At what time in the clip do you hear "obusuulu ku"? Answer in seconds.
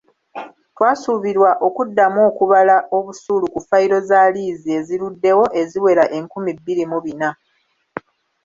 2.97-3.59